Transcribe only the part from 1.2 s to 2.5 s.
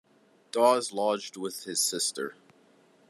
with his sister.